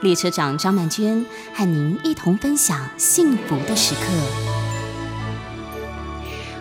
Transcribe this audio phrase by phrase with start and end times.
[0.00, 4.02] 列车长张曼娟和您一同分享幸福的时刻。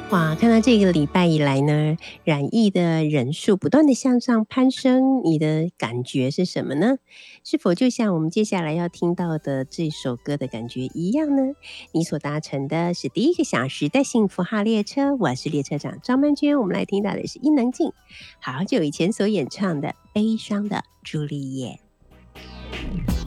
[0.10, 6.98] 哇，看到这个礼拜以来呢，染疫的人数不断的向上攀升，你的感觉是什么呢？
[7.44, 11.54] 是否就像我们接下来要听到的这首歌的感觉一样呢？
[11.92, 17.92] 你所搭乘的是第一个小时的幸福号列车，我是列车长张曼娟，我们来听到的是伊能静
[18.40, 21.82] 好久以前所演唱的《悲伤的朱丽叶》。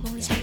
[0.02, 0.39] 梦想。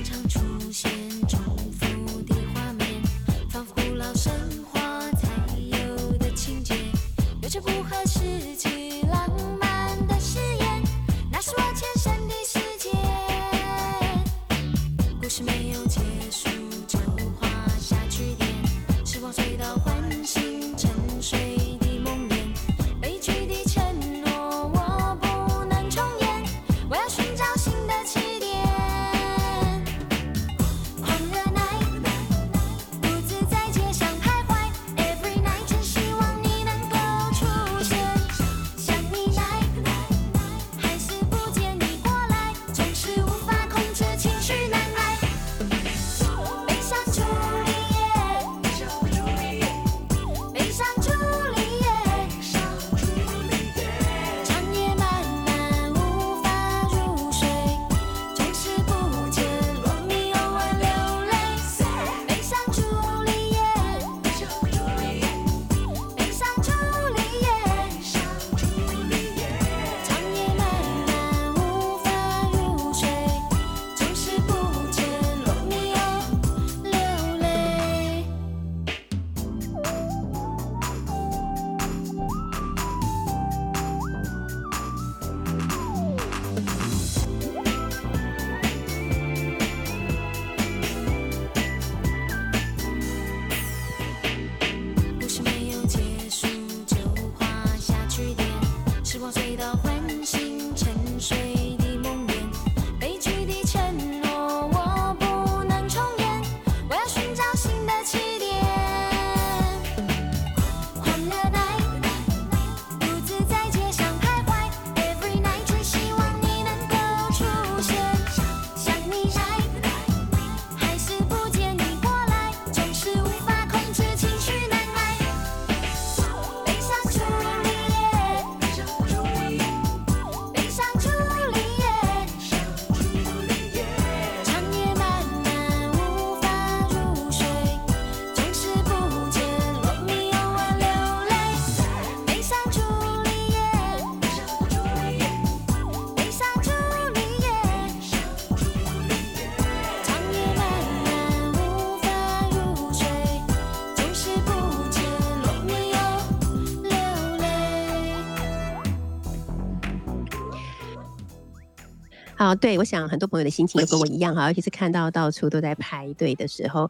[162.50, 166.90] 哦，对，我想很多朋友的心情都跟我 一样哈，尤其是看到到处都在排队的时候，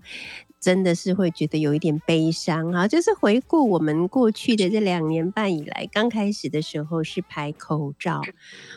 [0.59, 2.87] 真的是会觉得有一点悲伤哈。
[2.87, 8.21] 就是回顾我们过去的这两年半以来，刚开始的时候是排口罩，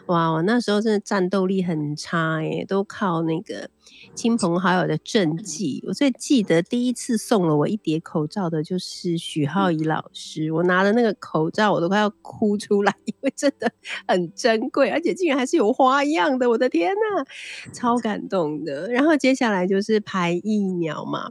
[0.07, 3.71] 哇，我那时候真的战斗力很差哎，都靠那个。
[4.21, 10.53] 亲朋好友的政绩，我最记得第一次送了我一叠口罩的，就是许浩怡老师。
[10.53, 13.73] 我拿了那个口罩，我都快要哭出来，因为真的
[14.07, 17.25] 很珍贵，而且竟然还是有花样的，我的天呐，
[17.73, 18.89] 超感动的。
[18.93, 21.31] 然后接下来就是排疫苗嘛。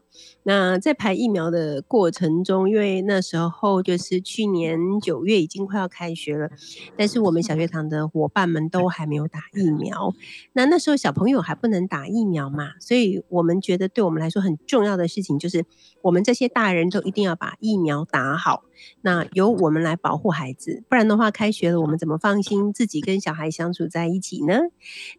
[0.50, 6.50] 那在排疫苗的过程中，因为那时候就是去年九月已经快要开学了，
[6.98, 10.12] 但是我们小学堂的伙伴们都还没有打疫苗。
[10.54, 15.64] 那那时候小朋友还不能打疫苗嘛，所以我们觉得对我们来说很重要的事情就是，
[16.02, 18.64] 我们这些大人都一定要把疫苗打好。
[19.02, 24.56] 那由我们来保护孩子，不然的话，开学了我们怎么放心自己跟小孩相处在一起呢？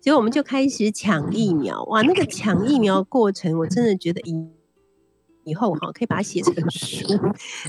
[0.02, 1.84] 所以我们就开始抢疫苗。
[1.84, 4.59] 哇，那个抢疫苗过程，我真的觉得一。
[5.44, 7.06] 以后哈可以把它写成书，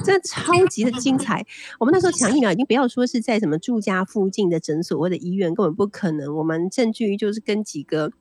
[0.03, 1.45] 真的超级的精彩。
[1.79, 6.35] 我们那时候抢疫苗，已经不要说是在什么住家附近的诊所或者医院，根本不可能。
[6.35, 8.12] 我们甚至于就是跟几个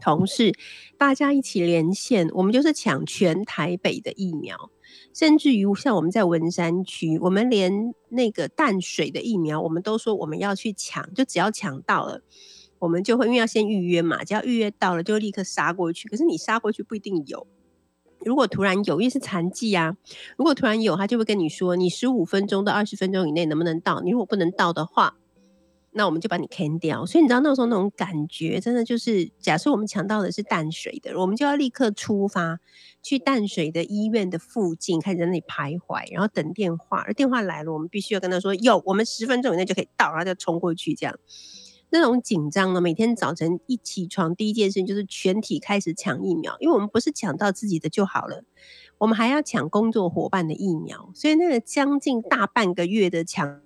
[0.00, 0.52] 同事，
[0.98, 4.70] 大家一起连线，我们就是抢全台北的疫苗，
[5.14, 12.22] 甚至于像我们在文山区，我们连那个淡水的疫苗，我们都说我们要去抢，就只要抢到了，
[12.78, 16.08] 我们就会因为要先预约嘛，只要预约到了就立刻杀过去。
[16.08, 17.46] 可是你杀过去不一定有，
[18.24, 19.96] 如果突然有，因为是残疾啊，
[20.36, 24.00] 如果突然有，他就会跟你说，你十五分钟到二十分钟以内能不能到？
[24.00, 25.16] 你如果不能到的话。
[25.94, 32.60] 那我们就把你砍掉，所以你知道那时候那种感觉，真的就是假设我们抢到的是淡水的，我们就要立刻出发
[33.02, 41.14] 去淡水的医院的附近，开始在那里徘徊，然后等电话，而电话来了，我们必须要跟他说有，我们十分钟以内就可以到，然后再冲过去，这样
[41.92, 48.42] 那种紧张呢，每天早晨一起床第一件事就是全体开始抢疫苗，因为我们不是抢到自己的就好了，
[48.98, 53.60] 我们还要抢工作伙伴的疫苗，所以那个将近大半个月的抢。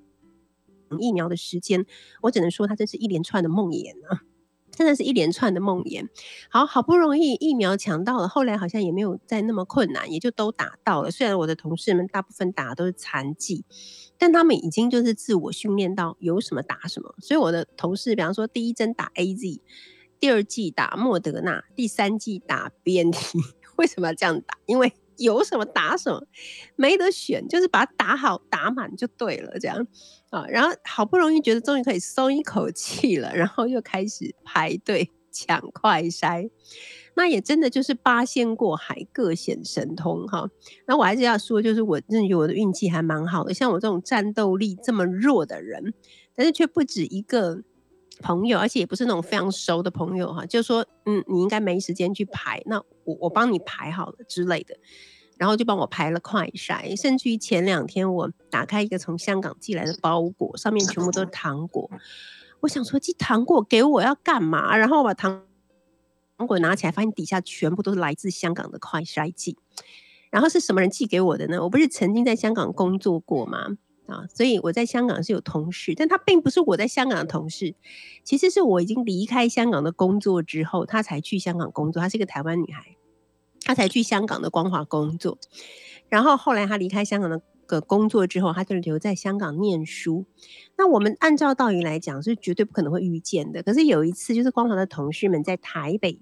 [1.00, 1.84] 疫苗的时间，
[2.23, 4.23] 我只能说，它真是一连串的梦魇啊！
[4.70, 6.06] 真的是一连串的梦魇。
[6.49, 11.11] 好好不容易疫苗抢到了，后来好像也没有再那么困难，也就都打到了。
[11.11, 13.64] 虽然我的同事们大部分打的都是残疾，
[14.18, 17.14] 但他们已经就是自我训练到有什么打什么。
[17.20, 19.60] 所以我的同事，比方说第一针打 A Z，
[20.18, 23.38] 第二剂打莫德纳，第三剂打 B N T。
[23.76, 24.58] 为什么要这样打？
[24.66, 26.26] 因为有什么打什么，
[26.76, 29.86] 没得选，就是把它打好打满就对了，这样
[30.30, 30.46] 啊。
[30.46, 36.50] 然后好不容易觉得终于可以松一口气了，然后又开始排队抢快筛。
[37.16, 40.48] 那也真的就是八仙过海，各显神通哈。
[40.86, 45.94] 那我还是要说，就是我认为我的运气还蛮好的，像我这种战斗力这么弱的人，
[46.34, 47.62] 但是却不止一个
[48.20, 52.80] 朋友，而且也不是那种非常熟的朋友哈，就说嗯，你应该没时间去排那。
[53.04, 54.76] 我我帮你排好了之类的，
[55.38, 61.88] 然后就帮我排了快筛，甚至于前两天我打开一个从香港寄来的包裹，上面全部都是糖果。
[62.60, 64.76] 我想说寄糖果给我要干嘛？
[64.76, 65.45] 然后我把糖
[66.36, 69.56] 糖果拿起来，发现底下全部都是来自香港的快筛剂。
[70.30, 71.62] 然后是什么人寄给我的呢？
[71.62, 73.78] 我不是曾经在香港工作过吗？
[74.06, 77.74] 啊，所以我在香港是有同事，但他并不是我在香港的同事，
[78.22, 82.00] 其实是我已经离开香港的工作之后，他才去香港工作。
[82.00, 82.96] 她是一个台湾女孩，
[83.64, 85.38] 她才去香港的光华工作，
[86.08, 90.24] 然后后来她离开香港的个工作之后，他就留在香港念书。
[90.78, 96.18] 那我们按照道理来讲是绝对不可能会遇见的，可是有一次就是光华的同事们在台北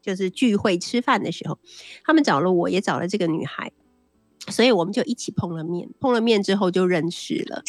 [0.00, 1.58] 就是聚会吃饭的时候，
[2.04, 3.72] 他们找了我也找了这个女孩。
[4.48, 7.62] 所以我们就一起碰了面，碰了面之后就认识了。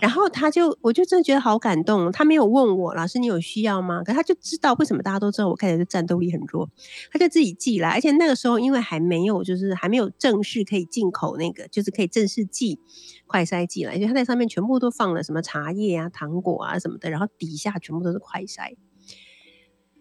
[0.00, 2.10] 然后他就，我就真的觉得好感动。
[2.12, 4.02] 他没有问我，老师你有需要吗？
[4.04, 6.68] 可他就知道为什么大家都知道我看起来战斗力很弱，
[7.12, 7.90] 他就自己寄来。
[7.90, 12.78] 而且那个时候因为还没有，就是还没有正式可以进口那个，就是可以正式寄
[13.26, 18.76] 快筛寄来，就他在上面全部都放了什么茶叶啊、糖果啊什么的，然后底下全部都是快筛。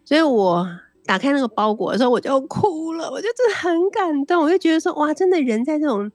[0.05, 0.67] 所以我。
[1.07, 6.11] 打开那个包裹的时候，我就哭了，我就真的很感动，我就觉得说，哇，真的人在这种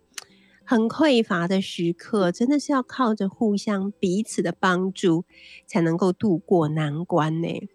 [0.65, 5.25] 很匮乏的时刻，真的是要靠着互相彼此的帮助，
[5.67, 7.69] 才能够度过难关呢。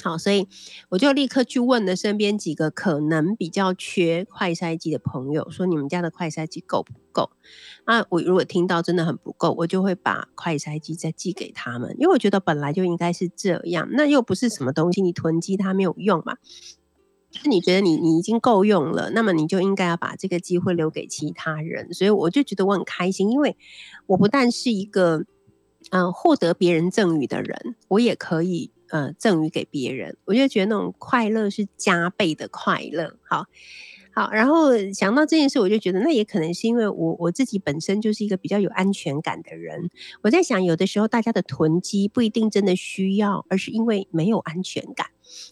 [0.00, 0.46] 好，所以
[0.90, 7.30] 我就立刻去问了身边几个可能比较缺快筛机的朋友，说你们家的快筛机够不够？
[7.84, 16.36] 那我如果听到真的很不够，我就会把快筛机再寄给他们，因为我觉得本来就应该是这样，那又不是什么东西，你囤积它没有用嘛。
[17.32, 21.92] 是你觉得你你已经够用了，那么你就应该要把这个机会留给其他人。
[21.92, 23.56] 所以我就觉得我很开心，因为
[24.06, 25.24] 我不但是一个
[25.90, 28.72] 嗯获得别人赠予的人，我也可以。
[28.90, 33.18] 嗯，赠予给别人，我就觉得那种快乐是加倍的快乐。
[33.22, 33.44] 好，
[34.18, 39.90] 好，然后想到这件事，我就觉得那也可能是因为我我自己本身就是一个比较有安全感的人。
[40.24, 45.06] 我在想，有的时候大家的囤积不一定真的需要，而是因为没有安全感。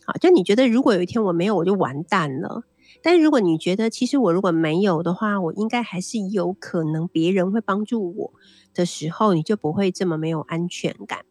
[0.05, 2.65] 好，就你觉得如果有一天我没有，我就完蛋了。
[3.03, 8.33] 但如果你觉得其实我如果没有的话，我应该还是有可能别人会帮助我
[8.75, 11.25] 的时候，你就不会这么没有安全感。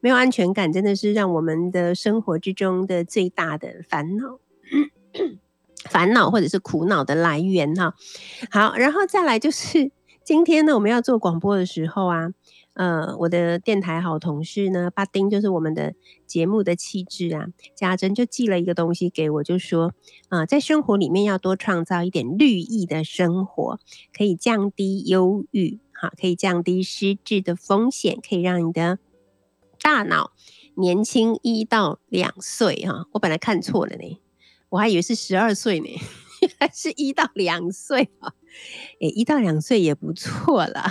[0.00, 4.38] 没有安全感，真的是让我们的生活之中的最大的烦恼、
[5.90, 7.94] 烦恼或者是苦恼的来源哈。
[8.50, 9.90] 好，然后再来就是
[10.24, 12.30] 今天呢，我们要做广播的时候啊，
[12.74, 15.94] 呃，我的电台好同事呢，巴丁就是我们的
[16.26, 19.94] 节目的气质啊，家珍就寄了一个东西给我，就说
[20.28, 23.78] 啊，在生活里面要多创造一点绿意的生活，
[24.16, 28.98] 可以降低忧郁，哈，可以降低失智的风险，可以让你的。
[29.80, 30.32] 大脑
[30.74, 34.20] 年轻一到两岁哈，我本来看错了呢，
[34.70, 35.86] 我还以为是十二岁呢，
[36.42, 38.32] 原来是一到两岁啊，
[39.00, 40.84] 诶，一到两岁也不错了。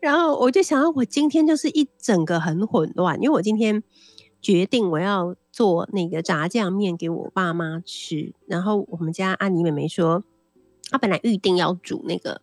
[0.00, 3.82] 然后我就想，我今天就是一整个很混乱，因为我今天
[4.40, 8.32] 决定我要做那个炸酱面给我爸妈吃。
[8.46, 10.24] 然后我们家安妮妹妹说，
[10.90, 12.40] 她本来预定要煮那个。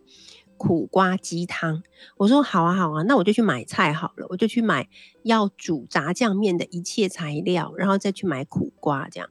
[0.61, 1.83] 苦瓜鸡汤，
[2.17, 4.89] 我说好啊好啊，那我就去买菜好了，我就去买
[5.23, 9.29] 要煮炸酱面的一切材料，然后再去买苦瓜这样。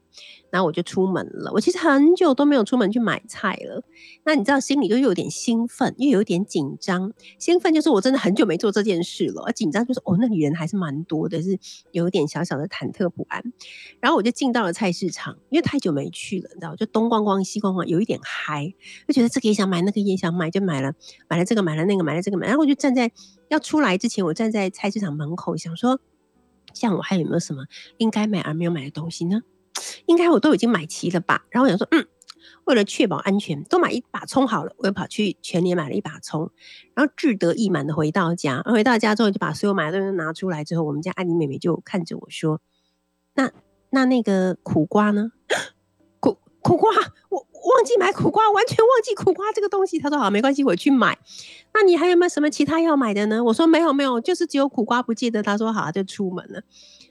[0.50, 1.52] 然后我就出门了。
[1.52, 3.84] 我其实很久都没有出门去买菜了。
[4.24, 7.12] 那你知道心里就有点兴奋，又有点紧张。
[7.38, 11.58] 兴奋就是我真的很久没做这件事了，而紧张就是哦，那里人还是蛮多的，是
[11.92, 13.44] 有一点小小的忐忑不安。
[14.00, 18.74] 然后我就进到了菜市场，因为太久没去了，你知道，就东逛逛西逛逛，有一点嗨，
[19.06, 20.94] 就觉得这个也想买，那个也想买，就买了，
[21.28, 22.46] 买了这个，买了那个，买了这个买。
[22.46, 23.12] 然后我就站在
[23.48, 26.00] 要出来之前，我站在菜市场门口，想说，
[26.74, 27.64] 像我还有没有什么
[27.96, 29.42] 应该买而没有买的东西呢？
[30.06, 31.44] 应该我都已经买齐了吧？
[31.50, 32.06] 然后我想说，嗯，
[32.64, 34.72] 为了确保安全，都买一把葱好了。
[34.78, 36.50] 我又跑去全年买了一把葱，
[36.94, 38.62] 然后志得意满的回到家。
[38.62, 42.60] 回到家之后，就把所有买的东西拿出来之后，我们家安妮妹妹就看着我说
[43.34, 43.52] ：“那
[43.90, 45.32] 那那个苦瓜呢？
[46.62, 46.90] 苦瓜，
[47.28, 51.18] 我忘记买苦瓜，完全忘记苦瓜这个东西。”他说：“好，没关系，我去买。
[51.72, 56.62] 那你还有没有什么其他要买的呢？”我说：“没有，没有，就是只有苦瓜不记得。”他说：“好，就出门了。”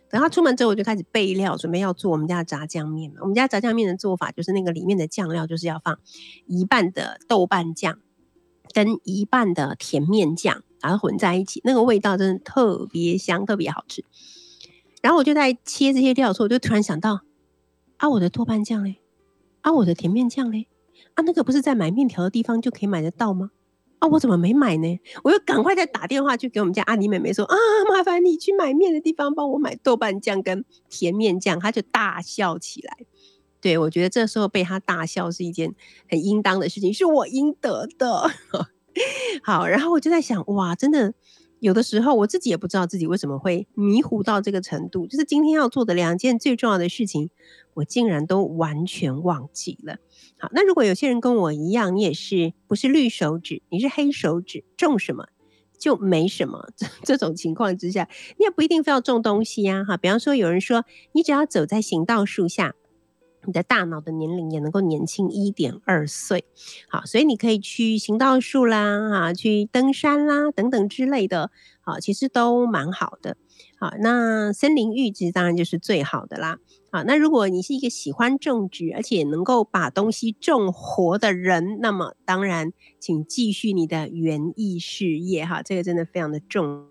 [0.09, 5.99] 等他出门之后，我就开始备料，准备要做我们家的炸酱面我们家炸酱面的做法就是那个里面的酱料就是要放
[6.45, 7.99] 一半的豆瓣酱
[8.73, 14.05] 跟一半的甜面酱，然后混在一起，那个味道真的特别香，特别好吃。
[15.01, 17.19] 然后我就在切这些料的时候，我就突然想到
[17.97, 19.01] 啊，我的豆瓣酱嘞，
[19.67, 20.65] 啊，我的甜面酱嘞，
[21.15, 23.51] 啊，那个不是在买面条的地方就可以买得到吗？
[23.99, 24.97] 啊，我怎么没买呢？
[25.25, 27.55] 我又赶快再打电话去给我们家阿妮妹妹说啊，
[27.93, 31.59] 麻烦你去买面的地方帮我买豆瓣酱跟甜面酱。
[31.59, 32.95] 她就大笑起来。
[33.59, 35.75] 对我觉得这时候被她大笑是一件
[36.09, 38.31] 很应当的事情，是我应得的。
[39.43, 41.13] 好，然后我就在想，哇，真的
[41.59, 47.29] 有的时候我自己也不知道自己为什么会迷糊到这个程度，就是今天要做的两件最重要的事情，
[47.73, 49.97] 我竟然都完全忘记了。
[50.37, 55.29] 好，那如果有些人跟我一样，你也是不是绿手指，你是黑手指，种什么
[55.79, 56.69] 就没什么。
[56.77, 59.83] 这这种情况之下，你也不一定非要种东西呀。
[59.83, 62.75] 哈，比方说有人说，你只要走在行道树下，
[63.47, 66.43] 你的大脑的年龄也能够年轻一点二岁。
[66.89, 71.49] 好，所以你可以去行道树啦，哈，去登山啦，等等之类的，
[71.81, 73.37] 好，其实都蛮好的。
[73.79, 76.59] 好，那森林浴植当然就是最好的啦。
[76.91, 86.87] 好，那如果你是一个喜欢种植，而且能够把东西种活的人，那么当然，请继续你的园艺事业哈，这个真的非常的重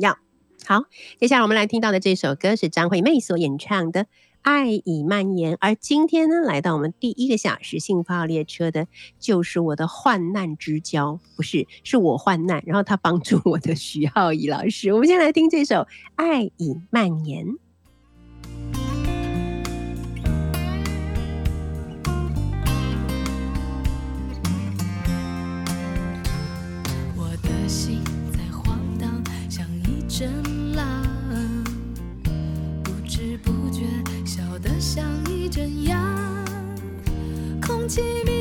[0.00, 0.18] 要。
[0.66, 0.84] 好，
[1.18, 4.06] 接下来我们来听到的这首歌是张惠妹所演唱的。
[4.46, 8.86] 爱已蔓延，而今天呢，来到我们第一个小时幸福号列车的，
[9.18, 14.92] 就是我的患难之交，不是，是我患难，然后他帮助我的徐浩怡老师。
[14.92, 15.74] 我们先来听这首
[16.14, 17.44] 《爱已蔓延》。
[27.16, 28.00] 我的心
[28.30, 29.10] 在晃荡，
[29.50, 30.30] 像一阵。
[30.76, 31.05] 浪
[37.96, 38.35] 空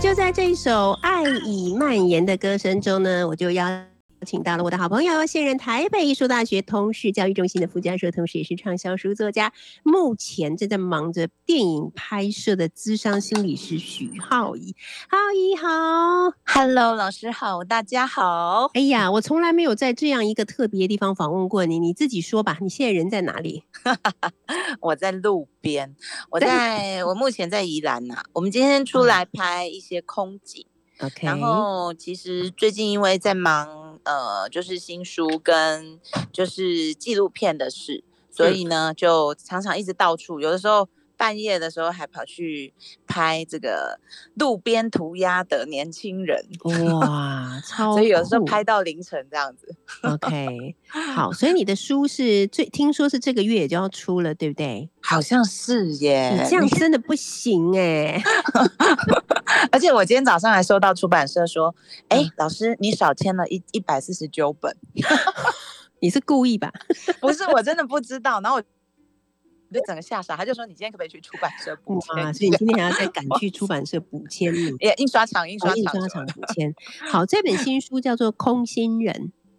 [0.00, 3.66] 就在这一首《爱已蔓延》的歌声中呢，我就邀
[4.26, 9.52] 请到了我的好朋友，现任台北艺术大学通识教育中心的副教授，同时也是畅销书作家，
[9.84, 14.74] 目前正在忙着电影拍摄的资商心理师许浩怡。
[15.08, 15.68] 浩怡好
[16.44, 18.70] ，Hello，老师好，大家好。
[18.74, 23.64] 哎呀，我从来没有在这样一个特别地方访问过你，你自己说吧，你现在人在哪里？
[24.80, 25.94] 我在路边，
[26.30, 28.22] 我在我目前在宜兰呐。
[28.32, 30.66] 我们今天出来拍一些空景。
[31.00, 36.00] OK，然后其实最近因为在忙呃，就是新书跟
[36.32, 40.88] 就是纪录片的事，所以呢就常常一直到处，有的时候
[41.18, 42.72] 半夜的时候还跑去
[43.06, 43.98] 拍这个
[44.34, 46.42] 路边涂鸦的年轻人，
[46.94, 49.74] 哇， 超所以有时候拍到凌晨这样子。
[50.02, 50.76] OK，
[51.14, 54.88] 好，所以你的书是最听说是这个月就要出了，对不对？
[55.02, 58.22] 好像是耶，你这样真的不行哎。
[59.72, 61.74] 而且我今天早上还收到出版社说，
[62.08, 64.76] 哎，老师你少签了一一百四十九本，
[66.00, 66.70] 你是故意吧？
[67.20, 68.40] 不是，我真的不知道。
[68.40, 68.62] 然后我
[69.74, 72.34] 就整个吓傻，他就说你今天可不可以去出版社补签？
[72.34, 74.52] 所以你今天还要再赶去出版社补签？
[74.80, 76.74] 也印刷厂，印刷印刷厂补签。
[77.10, 79.14] 好，这本新书叫做《空心人》。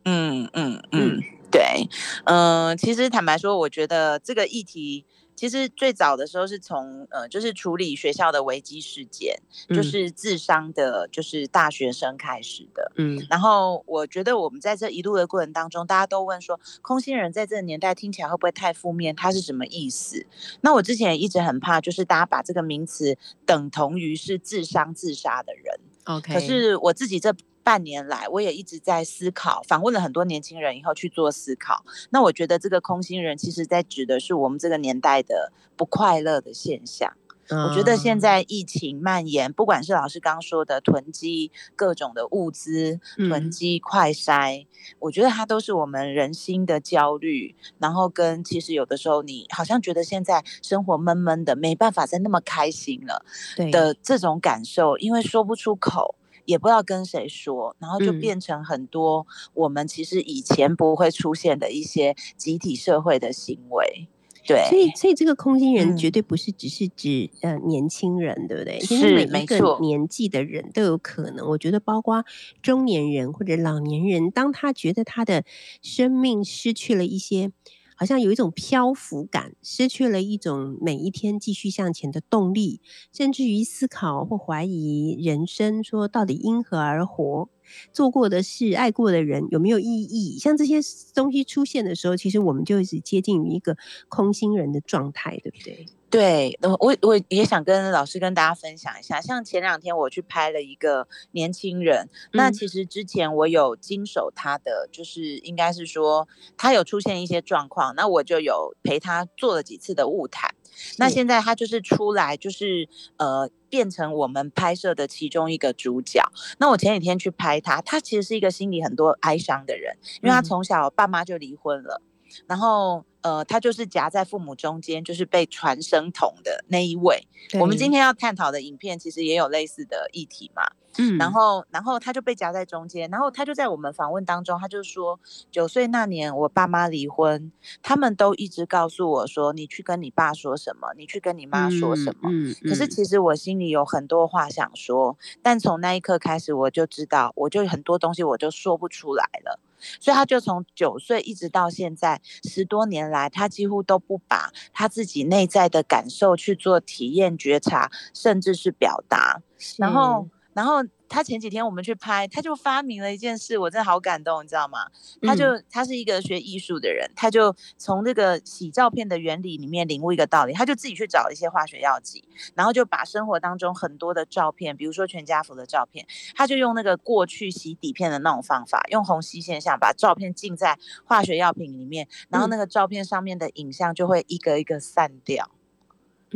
[0.06, 1.88] 嗯嗯嗯，对，
[2.26, 5.06] 嗯，其实坦白说，我觉得这个议题。
[5.40, 12.92] 其实最早的时候是从呃，就是处理学校的危机事件，就是自伤的，就是大学生开始的。
[12.98, 19.16] 嗯，然后我觉得我们在这一路的过程当中，大家都问说，空心人在这个年代听起来会不会太负面？
[19.16, 20.26] 它是什么意思？
[20.60, 25.80] 那我之前也一直很怕，就是大家把这个名词等同于是自伤自杀的人。
[26.04, 27.34] OK，可是我自己这。
[27.64, 31.84] 半年来，我也一直在思考，访问了很多年轻人以后去做思考。
[32.10, 37.14] 那我觉得这个空心人，其实在指的是我们这个年代的不快乐的现象。
[37.52, 44.68] 我觉得现在疫情蔓延，不管是老师刚说的囤积各种的物资、囤积快筛，
[45.00, 47.56] 我觉得它都是我们人心的焦虑。
[47.80, 53.26] 然后跟其实有的时候，你好像觉得现在生活闷闷的，没办法再那么开心了
[53.72, 56.14] 的这种感受，因为说不出口。
[56.50, 64.08] 也不知道跟谁说，然后就变成很多我们其实以前不会出现的一些集体社会的行为。
[64.48, 68.80] 对，所以所以这个空心人绝对不是只是指呃年轻人，对不对？
[68.80, 71.48] 其实每一个年纪的人都有可能。
[71.50, 72.26] 我觉得包括
[72.64, 75.44] 中年人或者老年人，当他觉得他的
[75.84, 77.52] 生命失去了一些。
[78.00, 82.80] 好像有一种漂浮感，失去了一种每一天继续向前的动力，
[83.12, 87.50] 甚至于思考或怀疑人生，说到底因何而活？
[87.92, 90.40] 做过的事、爱过的人有没有意义？
[90.40, 90.78] 像这些
[91.14, 93.76] 东西出现的时候，其实我们就是接近于一个
[94.08, 95.86] 空心人的状态，对不对？
[96.10, 110.56] 对，我我也想跟老师跟大家分享一下，像前两天我去拍了一个年轻人，那其实之前我有经手他的，就是应该是说他有出现一些状况，那我就有陪他做了几次的物谈，
[110.98, 116.24] 那现在他就是出来，就是呃变成我们拍摄的其中一个主角。
[116.58, 122.02] 那我前几天去拍他，他其实是一个心里很多哀伤的人，因为他从小爸妈就离婚了。
[122.46, 127.28] 然后，呃，他就是夹在父母中间，就是被传声筒的那一位。
[127.60, 130.72] 我们今天要探讨的影片，其实也有类似的议题嘛。
[130.98, 135.20] 嗯，然后，然后他就被夹在中间，然后他就在我们访问当中，他就说，
[135.52, 137.52] 九岁那年我爸妈离婚，
[137.84, 142.30] 他们都一直告诉我说，你去跟你爸说什么，你去跟你妈说什么。
[142.32, 149.60] 嗯，可是其实我心里有很多话想说，但从那一刻开始，我就知道，我就很多东西我就说不出来了。
[150.02, 159.42] 所以他就从九岁一直到现在十多年来，他几乎都不把他自己内在的感受去做体验、觉察，甚至是表达，
[159.78, 160.28] 然后。
[160.52, 164.88] 然后他前几天我们去拍，他就发明了一件事，我真的好感动，你知道吗？
[165.24, 172.24] 他就他是一个学艺术的人，他就从这个洗照片的原理里面领悟一个道理，他就自己去找一些化学药剂，
[172.56, 185.50] 然后就把生活当中很多的照片，比如说全家福的照片，他就用那个过去洗底片的那种方法，用虹吸现象把照片浸在化学药品里面，然后那个照片上面的影像就会一个一个散掉。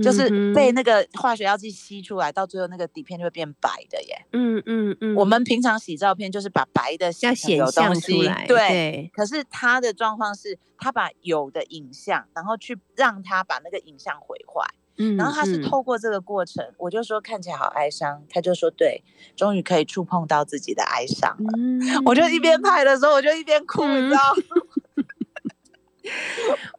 [0.02, 4.26] 就是被那个化学药剂吸出来，到最后那个底片就会变白的耶。
[4.32, 5.16] 嗯嗯嗯。
[5.16, 9.12] 我们平常洗照片就是把白的要显像出来，对。
[9.14, 14.66] 可是他的状况是，他把有的影像，然后去让他把那个影像毁坏。
[14.98, 15.16] 嗯。
[15.18, 19.04] 然后他是透过这个过程，我就说看起来好哀伤，他就说对，
[19.36, 21.52] 终于可以触碰到自己的哀伤了。
[21.58, 21.82] 嗯。
[22.06, 24.20] 我就一边拍的时候，我就一边哭，你知道。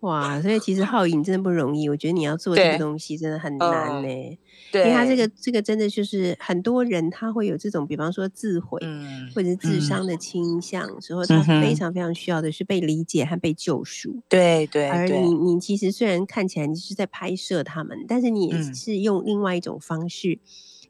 [0.00, 4.38] 哇，所以其实 浩影真的不容易，我觉得你要做这个东西真的很难嗯呢、
[4.70, 5.24] 对，因为他这个。
[5.40, 8.78] 这个真的就是很多人他会有这种，比方说自毁。
[8.82, 10.06] 嗯，或者是自嗯伤。
[10.06, 14.20] 的倾向时候，他非常非常需要的是被理解和被救赎。
[14.28, 18.74] 对对对而你，你其实虽然看起来你是在拍摄他们，但是你也嗯。
[18.74, 20.38] 是用另外一种方式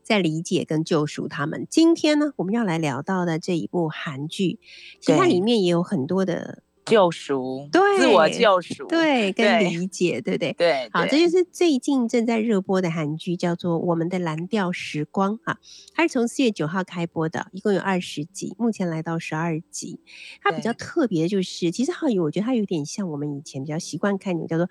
[0.02, 1.64] 在理解跟救赎他们。
[1.70, 4.58] 今天呢，我们要来聊到的这一部韩剧，
[5.00, 10.52] 其实它里面也有很多的救赎，对自我救赎，对跟理解，对不对？
[10.52, 15.58] 对，好，这就是最近正在热播的韩剧，叫做《我们的蓝调时光》啊，
[15.94, 19.98] 它是从四月九号开播的，一共有二十集，目前来到十二集。
[20.42, 24.68] 它比较特别的就是，其实浩宇，我觉得它有点像我们以前比较习惯看那种叫做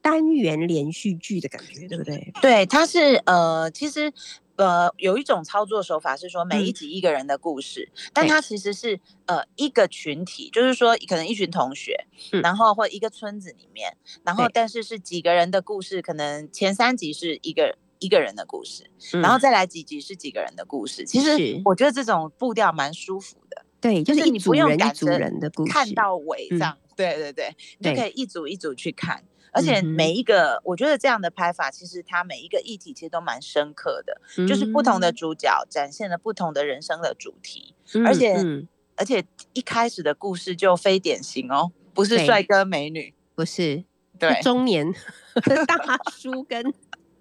[0.00, 2.32] 单元连续剧的感觉，对不对？
[2.40, 4.12] 对，它是呃，其实
[4.56, 17.76] 呃有一种操作手法是说每一嗯集一个人的故事，但它其实是呃一个群体，就是说可能一群同学，嗯然后或一个村子里面，然后但是是几个人的故事，可能前三集是一个。
[18.04, 18.90] 一个人的故事，
[19.22, 21.04] 然后嗯再来几集是几个人的故事。
[21.04, 26.78] 其实我觉得这种步调蛮舒服的，对，就就是一组人一不用赶着组人的故事，看到尾这嗯样。
[26.96, 29.22] 对对对，你就可以一组一组去看。
[29.52, 35.14] 而且每一个，我觉得这样的拍法，其实它每一个议题其实都蛮深刻的，就是不同的嗯。
[35.14, 38.68] 主角展现了不同的人生的主题，而嗯且嗯。
[38.94, 43.84] 而且一开始的故事就非典型哦，不是帅哥美女，不是
[44.18, 44.38] 对。
[44.42, 44.92] 中年
[45.66, 46.62] 大叔跟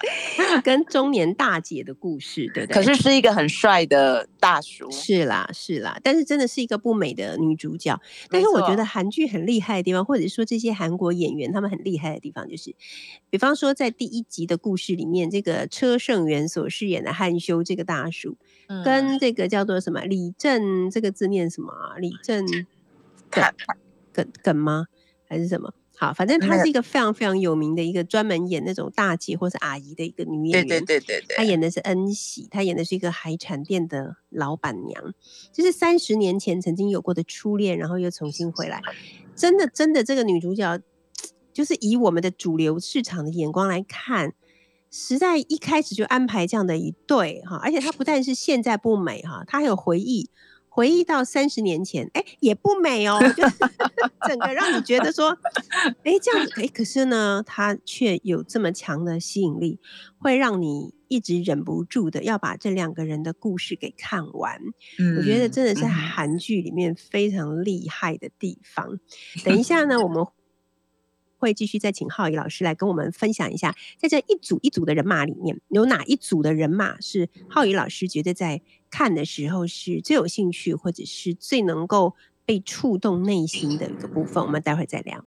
[0.64, 2.84] 跟中年大姐的故事，对不对？
[2.84, 8.00] 可是是一个很帅的大叔，是啦，是啦，但是真的是一个不美的女主角。
[8.30, 12.76] 但是我觉得韩剧很厉害的地方，或者说这些韩国演员他们很厉害的地方，就是，
[13.30, 18.38] 比方说在第一集的故事里面，这个车胜元所饰演的汉修这个大叔，
[18.68, 21.98] 嗯跟这个叫做什么李正这个字念什么啊？
[21.98, 22.46] 李正
[23.30, 23.54] 看
[24.12, 24.88] 耿耿吗？
[25.28, 25.74] 还是什么？
[26.02, 30.84] 好，反正她是一个非常非常有名的一个专门演那种大姐或是阿姨的一个女演对员。
[30.84, 35.14] 对对对对，她演的是恩喜，她演的是一个海产店的老板娘，
[35.54, 38.82] 就是三十年前曾经有过的初恋，然后又重新回来。
[39.36, 40.80] 真的，真的，这个女主角
[41.54, 44.34] 就是以我们的主流市场的眼光来看，
[44.90, 50.32] 实在一开始就安排这样的一对哈，而且她不但是现在不美哈，她还有回忆。
[50.74, 53.56] 回忆到三十年前，哎，也不美哦，就是
[54.26, 55.38] 整个让你觉得说，
[56.06, 59.80] 哎，这样子，哎，可是呢，它却有这么强的吸引力，
[60.18, 64.62] 会让你一直忍不住的要把这两个人的故事给看完。
[65.18, 68.98] 我觉得真的是嗯嗯韩剧里面非常厉害的地方。
[69.44, 70.26] 等一下呢，我们
[71.38, 84.44] 会继续再请浩宇老师来跟我们分享一下，在这一组一组的人马里面，有哪一组的人马是浩宇老师觉得在看的时候是最有兴趣，或者是最能够被触动内心的一个部分？
[84.44, 85.26] 我们待会儿再聊。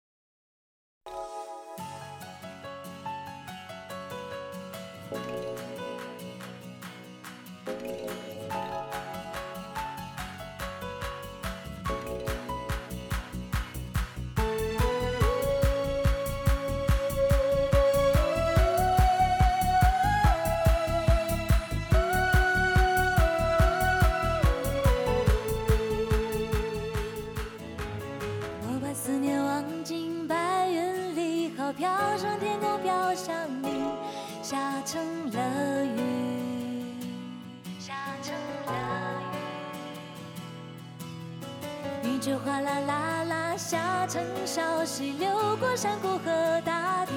[42.23, 47.11] 就哗啦啦啦下成小溪，流过山谷和大地，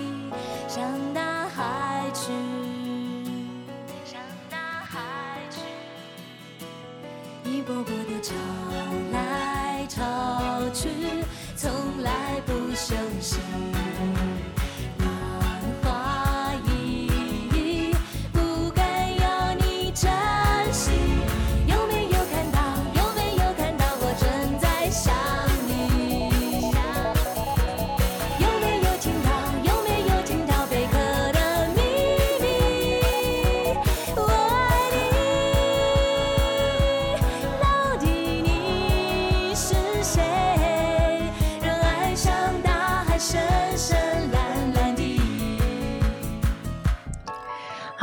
[0.67, 0.83] 向
[1.15, 2.33] 大海去，
[4.05, 5.61] 向大海去。
[7.49, 8.35] 一波波的潮
[9.13, 10.03] 来潮
[10.75, 10.89] 去，
[11.55, 11.71] 从
[12.03, 13.39] 来不休息。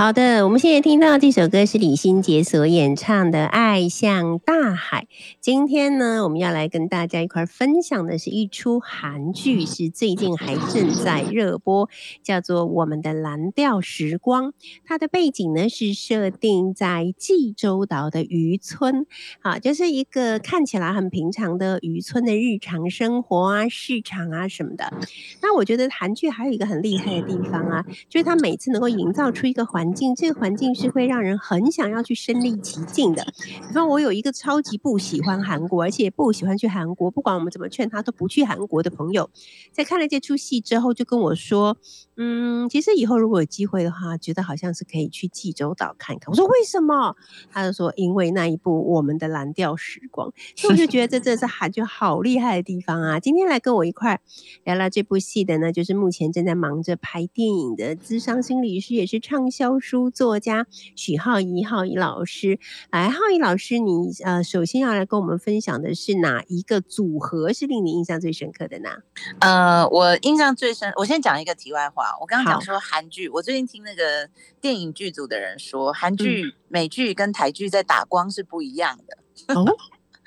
[0.03, 5.07] 好的，我们现在听到这首歌是李心洁所演唱的《爱像大海》。
[5.39, 11.89] 今天呢，我们要来跟大家一块分享的是一出韩剧，是最近还正在热播，
[12.21, 14.49] 叫做《我们的蓝调时光》。
[14.83, 19.05] 它的背景呢是设定在济州岛的渔村，
[19.41, 24.91] 好，就是一个看起来很平常的渔村的日常生活啊、市场啊什么的。
[25.41, 33.25] 那我觉得韩剧还有一个很厉害的地方啊，就是它每次能够营造出一个环境，这个环境是会让人很想要去身临其境的。
[33.67, 39.29] 比方我有一个超级不喜欢韩国，而且不喜欢去韩国，不管我们怎么劝他都不去韩国的朋友，
[39.71, 41.77] 在看了这出戏之后，就跟我说，
[42.17, 46.29] 嗯，其实以后如果有机会的话，觉得好像是可以去济州岛看看。
[46.29, 47.15] 我说为什么？
[47.51, 53.19] 他就说因为那一部《我们的蓝调时光》，所以我就觉得这真的是韩剧好厉害的地方啊！
[53.19, 54.19] 今天来跟我一块
[54.63, 60.65] 聊聊这部戏的呢，就是目前正在忙着拍电影的资商心理师，也是畅销书作家
[60.95, 62.57] 许浩怡浩怡老师。
[62.89, 68.89] 来，浩怡老师，你呃，首先要来跟我们分享的是哪一个组合是令你印象最深刻的呢？
[69.41, 72.15] 呃，我印象最深，我先讲一个题外话。
[72.21, 74.29] 我刚刚好讲说韩剧，我最近听那个
[74.61, 79.53] 电影剧组的人说，韩嗯剧、美剧跟台剧在打光是不一样的。
[79.53, 79.65] 哦，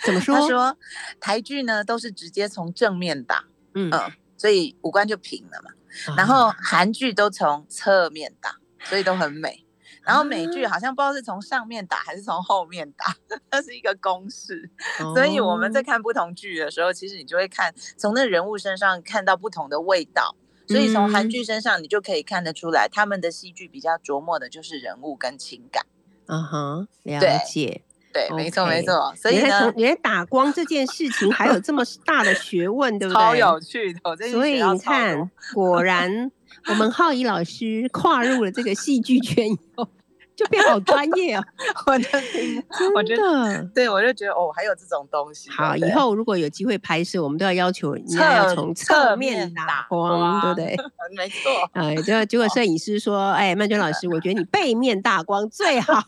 [0.05, 0.35] 怎么 说？
[0.35, 0.77] 他说
[1.19, 5.71] 台剧呢都是直接从正面打，嗯嗯，所以五官就平了嘛。
[6.14, 8.57] 然啊后韩剧都从侧面打，
[8.88, 9.64] 所以都很美。
[10.03, 13.16] 然后美剧啊好像不知道是从上面打还是从后面打，
[13.51, 14.70] 它是一个公式。
[15.14, 20.37] 所以我们在哦看不同剧的时候，其实你就会看从那人物身上看到不同的味道。
[20.68, 25.87] 所以从韩嗯剧身上，你就可以看得出来，他们的戏剧比较琢磨的就是人物跟情感。
[26.27, 27.83] 嗯哼，了对解。
[28.12, 29.12] 对，没错没错。
[29.14, 33.20] 所以呢原来从，原来打光这件事情还有这么大的学问，对不对？
[33.20, 34.16] 超有趣的。
[34.31, 36.33] 所以你看，果然
[36.69, 39.88] 我们浩怡老师跨入了这个戏剧圈以后，
[40.35, 41.45] 就变好专业哦，
[41.87, 42.62] 我就听，
[42.95, 43.71] 我觉真得，的。
[43.75, 45.49] 对我就觉得哦，还有这种东西。
[45.51, 50.77] 好，以后如果有机会拍摄，我们都要要求你要侧从侧侧面面打打光，对不对？
[51.16, 51.71] 没错。
[51.73, 56.03] 哎，结果结果摄影师说：“哎，曼娟老师，我觉得你背面打光最好。”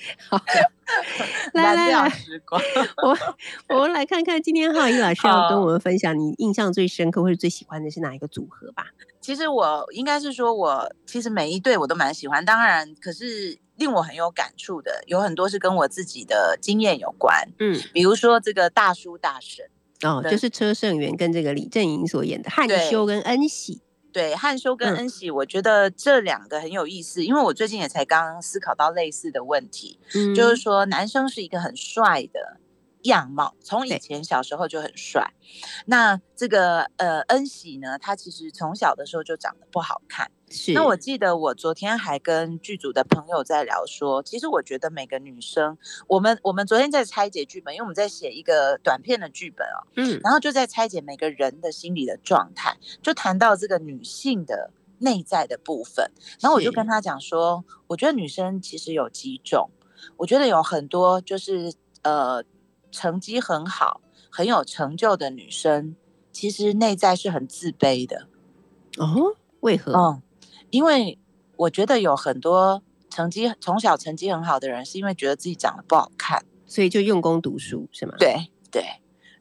[0.28, 0.40] 好，
[1.54, 2.12] 来来来。
[3.02, 3.18] 我
[3.68, 8.86] 我们来看看今天浩怡老师要跟我们分享你印象最深刻或者最喜欢的是哪一个组合吧？
[9.20, 19.66] 其实我应该是说我，其实每一对我都蛮喜欢，当然，可是令我很有感触的，有很多是跟我自己的经验有关，嗯，比如说这个大叔大婶，
[20.02, 23.82] 哦，就是车胜元跟这个李正英所演的汉修跟恩喜。
[24.12, 24.96] 对汉修跟嗯。
[24.96, 32.56] 恩喜，我觉得这两个很有意思，因为我最近也才刚思考到类似的问题，嗯就是说男生是一个很帅的
[33.02, 35.32] 样貌，从以前小时候就很帅。
[35.86, 40.30] 那这个呃恩喜呢，他其实从小的时候就长得不好看。
[40.52, 56.10] 是那我记得我昨天还跟剧组的朋友在聊说，其实我觉得每个女生，我们我们昨天在拆解剧本，因为我们在写一个短片的剧本哦，嗯然后就在拆解每个人的心理的状态，就谈到这个女性的内在的部分。
[56.40, 59.70] 然后我就跟他讲说，我觉得女生其实有几种，
[60.16, 62.42] 我觉得有很多就是呃
[62.90, 64.00] 成绩很好、
[64.30, 65.96] 很有成就的女生，
[66.32, 68.26] 其实内在是很自卑的。
[68.98, 69.92] 哦，为何？
[69.92, 70.22] 嗯，
[70.70, 71.18] 因为
[71.56, 76.44] 我觉得有很多成绩从小成绩很好的人，是因为觉得自己长得不好看。
[76.66, 78.84] 所以就用功读书是吗？，对对，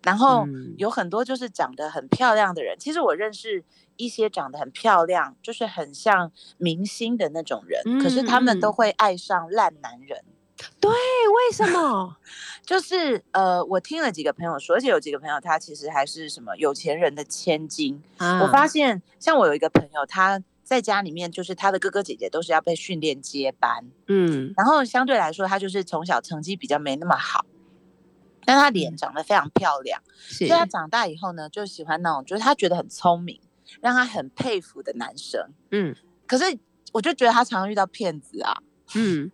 [0.01, 3.63] 然后嗯有很多就是长得很漂亮的人，其实我认识
[3.97, 10.23] 一些长得很漂亮，就是很像明星的那种人，可是他们都会爱上烂男人。
[10.79, 12.17] 对，为什么？
[12.65, 18.01] 就是呃，我听了几个朋友说，而且有几个朋友他其实还是什么有钱人的千金。
[18.17, 24.53] 啊我发现，像我有一个朋友，他在家里面就是他的哥哥姐姐都是要被训练接班，嗯。
[24.55, 27.45] 然后相对来说，他就是从小成绩比较没那么好，
[28.45, 28.97] 但他脸嗯。
[28.97, 33.39] 长得非常漂亮，是所以他长大以后呢，就喜欢那种就是他觉得很聪明，
[33.81, 35.49] 让他很佩服的男生。
[35.71, 35.95] 嗯。
[36.27, 36.59] 可是
[36.91, 38.55] 我就觉得他常常遇到骗子啊，
[38.93, 39.31] 嗯，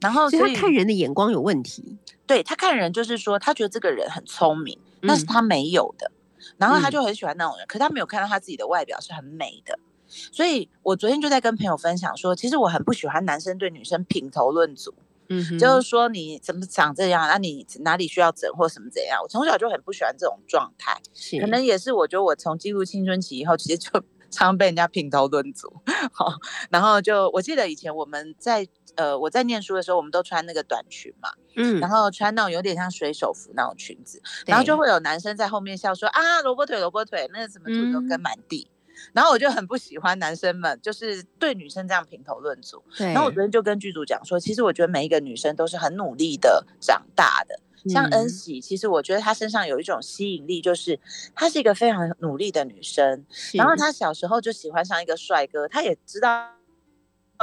[0.00, 1.98] 然后所以他看人的眼光有问题。
[2.26, 6.12] 对他看人就是说，他觉得这个人很聪明，那是嗯他没有的，
[6.58, 9.78] 然后他嗯就很喜欢那种人，可他没有看到他自己的外表是很美的。
[10.06, 14.94] 所以我昨天就在跟朋友分享说，其实我很不喜欢男生对女生评头论足，
[15.28, 19.20] 嗯，就是说你怎么长这样，那、你哪里需要整或什么怎样。
[19.22, 23.90] 我从小就很不喜欢这种状态，是可能也是我觉得我从进入青春期以后，其实就
[24.30, 25.72] 常被人家评头论足。
[26.12, 26.32] 好，
[26.70, 28.66] 然后就我记得以前我们在
[29.00, 38.70] 呃我在念书的时候，我们都穿那个短裙嘛，嗯然后穿那种有点像水手服那种裙子，然后就会有男生在后面笑说啊萝卜腿萝卜腿，那个什么兔子都跟嗯满地。
[39.14, 42.82] 然后我就很不喜欢男生们就是对女生这样评头论足。
[42.98, 47.58] 对，然后我昨天就跟剧组讲说，其实我觉得每一个女生都是很努力的长大的。
[47.88, 51.00] 像恩喜，其实我觉得她身上有一种吸引力，就是
[51.34, 53.24] 她是一个非常努力的女生。
[53.54, 56.50] 然后她小时候就喜欢上一个帅哥，她也知道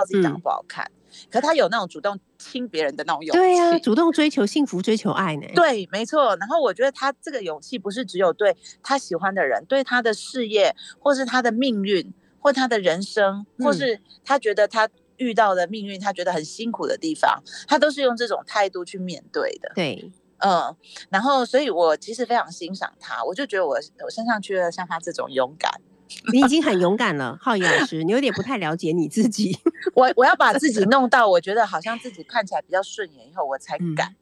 [0.05, 0.91] 自己长得不好看，
[1.30, 3.38] 可他有那种主动亲别人的那种勇气。
[3.38, 5.47] 对呀，主动追求幸福、追求爱呢？
[5.56, 6.36] 对，没错。
[6.38, 19.71] 然后我觉得他这个勇气不是只有对他喜欢的人，对他的事业，或是他的命运，或他的人生，或是他觉得他遇到的命运，他觉得很辛苦的地方，他都是用这种态度去面对的。
[19.75, 20.12] 对。
[20.39, 20.75] 嗯，
[21.10, 23.75] 然后，所以我其实非常欣赏他，我就觉得我
[24.06, 25.71] 我身上缺了像他这种勇敢。
[26.31, 29.57] 你已经很勇敢了，浩宇老师，你有点不太了解你自己。
[29.93, 34.15] 我我要把自己 弄到我觉得好像自己看起来比较顺眼以后，我才敢。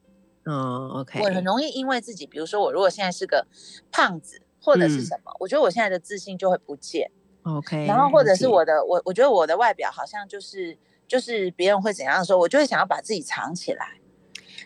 [0.45, 1.19] 哦，OK。
[1.21, 3.47] 我很容易因为自己，比如说我如果现在是个
[3.91, 7.09] 胖子或者是什么，我觉得我现在的自信就会不见。
[7.43, 7.85] OK。
[7.85, 13.99] 然后或者是我的我我觉得我的外表好像就是就是别人会怎样的时候，我就会想要把自己藏起来。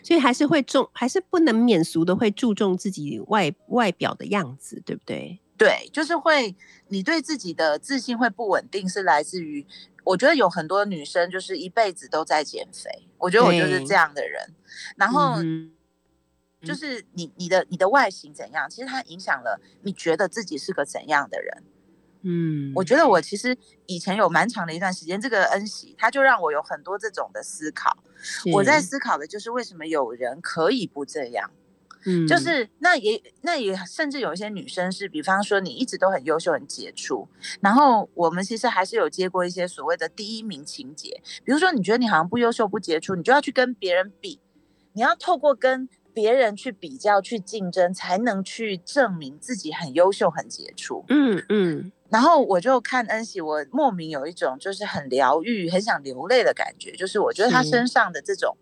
[0.02, 5.38] 所以还是会重，还是不能免俗的会注重自己外外表的样子，对不对？
[5.60, 6.56] 对，就是会，
[6.88, 9.66] 你对自己的自信会不稳定，是来自于，
[10.04, 14.54] 我觉得有很多女生就是一辈子都在减肥，我觉得我就是这样的人。
[14.96, 15.36] 然后，
[16.62, 21.62] 就是你你的你的外形怎样，其实它影响了你觉得自己是个怎样的人。
[22.22, 27.98] 嗯，我觉得我其实以前有蛮长的一段时间，这个恩喜他就让我有很多这种的思考。
[28.54, 31.50] 我在思考的就是为什么有人可以不这样？
[32.06, 37.28] 嗯，就是那也那也甚至有一些女生是，比方说你一直都很优秀很杰出，
[37.60, 44.40] 然后我们其实还是有接过一些所谓的第一名情节，比如说你觉得你好像不优秀不杰出，你就要去跟别人比，
[44.92, 51.04] 你要透过跟别人去比较去竞争，才能去证明自己很优秀很杰出。
[51.08, 51.92] 嗯嗯。
[52.08, 56.90] 然后我就看恩喜，我莫名有一种就是很疗愈、很想流泪的感觉。
[56.96, 58.56] 就是我觉得他身上的这种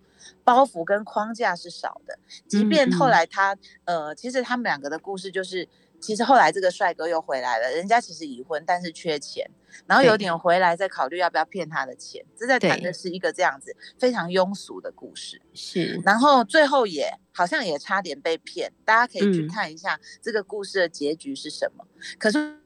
[0.49, 5.69] 包袱跟框架是少的，即便后来他呃，其实他们两个的故事就是，
[6.01, 9.47] 其实后来这个帅哥又回来了，人家其实已婚，但是缺钱，
[9.87, 12.25] 然后有点回来再考虑要不要骗他的钱。
[12.35, 15.39] 这在谈的是一个这样子非常庸俗的故事。
[15.53, 21.87] 是，然后最后也好像也差点被骗，大家可以去看一下这个故事的结局是什么。
[22.19, 22.57] 可是。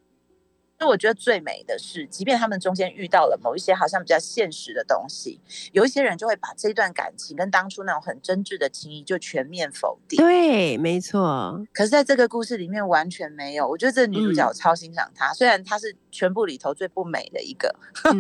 [0.82, 5.40] 所以我觉得最美的是，即便他们中间遇到了某一些好像比较现实的东西，
[5.70, 10.16] 有一些人就会把这段感情跟当初那种很真挚的情谊就全面否定。
[10.16, 11.64] 对，没错。
[11.72, 13.68] 可是在这个故事里面完全没有。
[13.68, 17.74] 我觉得这女主角我超欣赏她，虽然她是全部里头最不美的一个，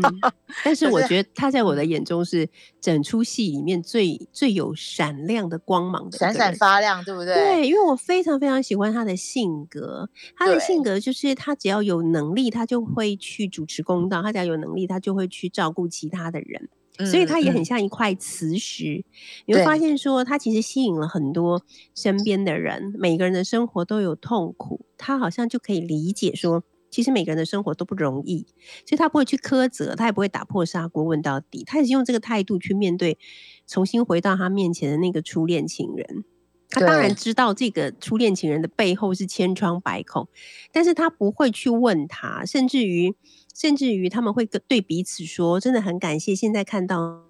[0.64, 2.48] 但是我觉得他在我的眼中是
[2.80, 7.34] 整出戏里面最最有闪亮的光芒的，闪闪发亮，对不对？
[7.34, 12.42] 对，因为我非常非常喜欢他的性格，他的性格就是他只要有能力。
[12.52, 16.68] 他就会去主持公道，他只要有能力，他就会去照顾其他的人，
[17.10, 19.04] 所以他也很像一块磁石。
[19.46, 21.62] 你会发现说，他其实吸引了很多
[21.94, 28.46] 身边的人，每个人的生活都有痛苦，他好像就可以理解说，其实每个人的生活都不容易，
[28.86, 33.18] 所以他不会去苛责，他也不会打破砂锅问到底，他也是用这个态度去面对，
[33.66, 36.24] 重新回到他面前的那个初恋情人。
[36.68, 40.28] 他当然知道这个初恋情人的背后是千疮百孔，
[40.72, 43.14] 但是他不会去问他，甚至于，
[43.54, 47.24] 甚至于他们会跟对彼此说：“真的很感谢，现在看到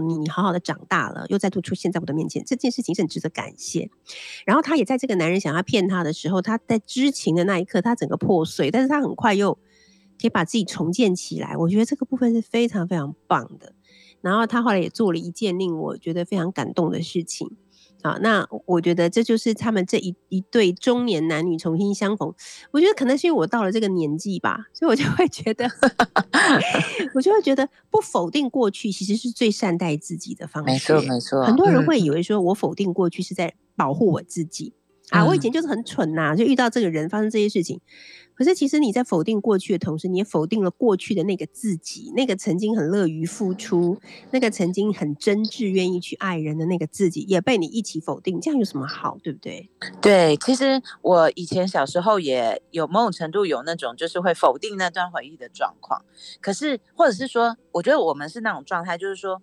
[0.00, 3.90] 你你好好的长大了，又再度出现在我的面前，这件事情是很值得感谢。”
[4.46, 9.54] 然后他也在这个男人想要骗他的时候，他在知情的那一刻，他整个破碎，但是他很快又
[10.20, 11.56] 可以把自己重建起来。
[11.56, 13.72] 我觉得这个部分是非常非常棒的。
[14.20, 17.56] 然后他后来也做了一件令我觉得非常感动的事情。
[18.06, 22.32] 好，那我觉得这就是他们这一一对中年男女重新相逢。
[22.70, 25.68] 我觉得可能是因为我到了这个年纪吧，所以我就会觉得，
[27.14, 30.70] 我就会觉得不否定过去，其实是最善待自己的方式。
[30.70, 31.42] 没错，没错。
[31.44, 34.72] 很多人会以为说我否定过去是在保护我自己
[35.10, 37.80] 啊，我以前就是很蠢呐，就遇到这个人发生这些事情。
[38.36, 43.98] 可是，其实你在否定过去的同时，你也否定了过去的那个自己，那个曾经很乐于付出，
[44.30, 48.38] 那个曾经很真挚愿意去爱人的那个自己，也被你一起否定。
[48.38, 49.70] 这样有什么好，对不对？
[50.02, 56.04] 对，其实我以前小时候也有某种程度有那种就是会否定那段回忆的状况。
[56.42, 59.40] 可是，或者是说，我觉得我们是那种状态，就是说，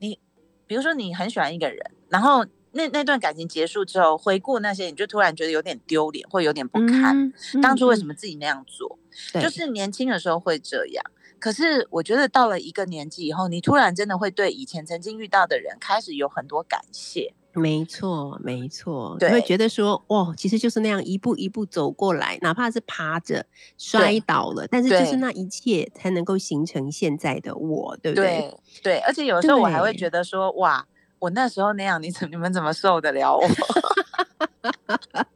[0.00, 0.18] 你
[0.66, 2.44] 比如说你很喜欢一个人，然后。
[2.78, 7.32] 那那段感情结束之后，回顾那些，你就突然觉得有点丢脸，会有点不堪。
[7.60, 8.96] 当初为什么自己那样做？
[9.42, 11.04] 就是年轻的时候会这样。
[11.40, 17.34] 可是我觉得到了一个年纪以后，你突然真的会对以前曾经遇到的人开始有很多感谢。
[17.52, 23.44] 没错，没错，对你会觉得说，哇，其实就是那样一步一步走过来，哪怕是趴着
[23.76, 28.24] 摔倒了，但是就是那一切才能够形成现在的我，对不对？
[28.24, 30.86] 对对，而且有时候我还会觉得说，哇，
[31.18, 33.42] 我那时候那样，你怎你们怎么受得了我？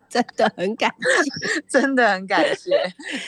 [0.08, 1.62] 真的很感谢。
[1.68, 2.70] 真的很感谢。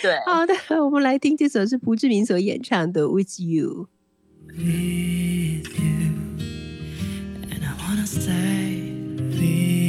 [0.03, 3.89] 对，好的，我们来听这首是朴志明所演唱的《With You》。
[4.57, 6.13] with you,
[7.51, 9.84] and I wanna stay with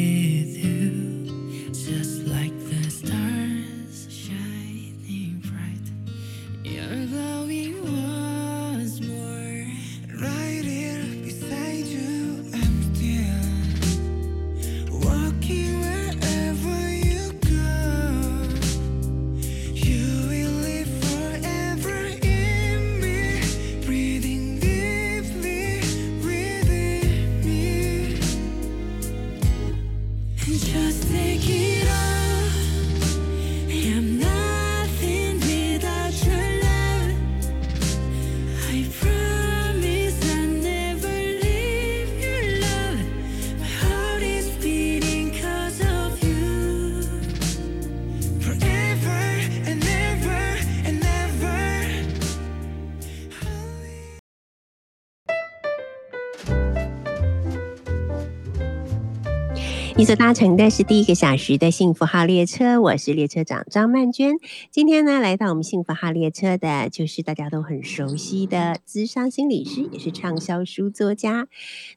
[59.97, 64.33] 你所搭乘的是第一个小时的幸福号列车，我是列车长张曼娟。
[64.69, 71.47] 今天呢，来到我们幸福号列车的，就是大家都很熟悉的资商心理师，也是畅销书作家。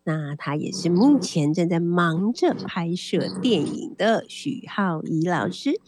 [0.05, 5.81] 那他也是目前正在忙着拍摄电影的许浩怡老师。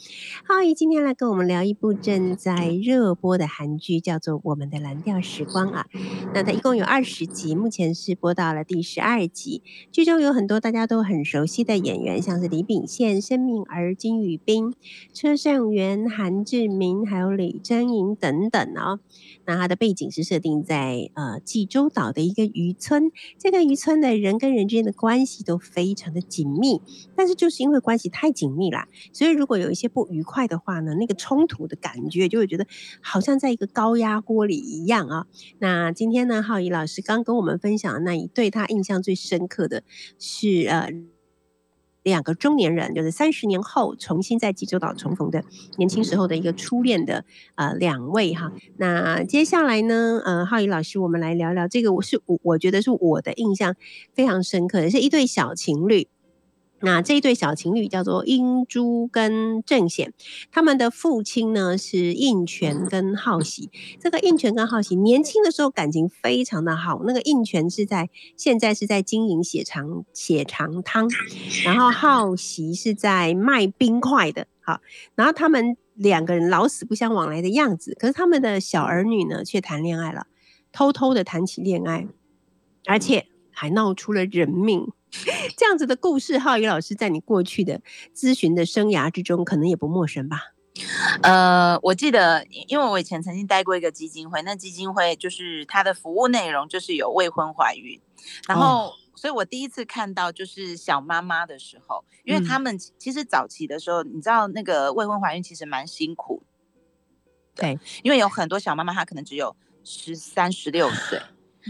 [0.44, 5.86] 浩怡今天来跟我们聊一部正在热播的韩剧，叫做《我们的蓝调时光》啊。
[6.34, 9.62] 那它一共有二十集，目前是播到了第十二集。
[9.92, 14.72] 剧中有很多大家都很熟悉的演员，像是李秉宪、申敏儿、金宇彬、
[15.12, 19.00] 车胜元、韩志明，还有李珍莹等等哦。
[19.44, 26.80] 那它的背景是设定在呃济州岛的一个渔村，这个渔村的人跟人之间的关系都非常的紧密，
[27.14, 32.66] 但是就是因为关系太紧密啦，所以如果有一些不愉快的话呢，那个冲突的感觉就会觉得
[33.02, 35.26] 好像在一个高压锅里一样啊。
[35.58, 39.82] 那今天呢，浩怡老师刚跟我们分享的那一对他印象最深刻的
[40.18, 40.90] 是呃。
[42.02, 45.44] 两个中年人，就是三十年后重新在济州岛重逢的
[45.76, 47.24] 年轻时候的一个初恋的
[47.56, 48.52] 呃两位哈。
[48.76, 53.74] 那接下来呢，呃，浩宇老师，我们来聊聊这个，我是我我觉得是我的印象
[54.14, 56.08] 非常深刻的，是一对小情侣。
[56.82, 60.12] 那这一对小情侣叫做英珠跟郑显，
[60.50, 63.70] 他们的父亲呢是应权跟浩喜。
[64.00, 71.08] 这个应权跟浩喜年轻的时候感情非常的好，那个应权是在现在是在经营血肠血肠汤，
[71.64, 74.46] 然后浩喜是在卖冰块的。
[74.62, 74.80] 好，
[75.14, 80.26] 然后他们两个人老死不相往来的样子，可是他们的小儿女呢却谈恋爱了，
[80.72, 82.06] 偷偷的谈起恋爱，
[82.86, 84.88] 而且还闹出了人命。
[85.56, 87.80] 这样子的故事，浩宇老师在你过去的
[88.14, 90.52] 咨询的生涯之中，可能也不陌生吧？
[91.22, 98.00] 呃，我记得，因为我以前曾经待过一个基金会，那基金会就是它的服务内容就是有未婚怀孕，
[98.48, 102.44] 然后，所以我第一次看到就是小妈妈的时候，因为嗯。
[102.46, 106.42] 他们其其实早期的时候，你知道那个未婚怀孕其实蛮辛苦
[107.56, 109.54] 的，对，因为有很多小妈妈她可能只有
[109.84, 111.20] 十三、十六岁，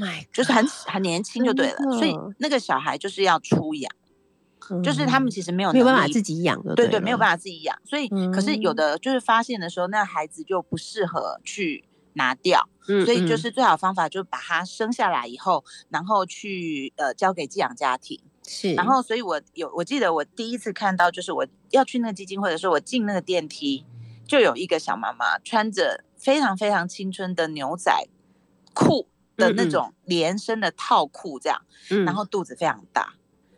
[0.01, 3.93] ，My，就是很很年轻就对了，所以那个小孩就是要出养，
[4.83, 8.77] 就是他们其实没有嗯没有办法自己养的，对对，没有办法，自己养，所以可是有嗯。
[8.77, 11.85] 的就是发现的时候，那孩子就不适合去
[12.15, 13.39] 拿掉，嗯所以就嗯。
[13.39, 18.19] 是最好方法就是把他生下来以后，然后去呃交给寄养家庭。
[18.47, 23.85] 是，然后，所以我有我记得我第一次看到，就是我要去那个基金会的时候，我进那个电梯，
[24.27, 27.93] 就有一个小妈妈穿着非常非常青春的牛仔
[28.75, 29.07] 裤
[29.41, 31.61] 的那种连身的套裤，这样，
[31.91, 33.15] 嗯然后肚子非常大。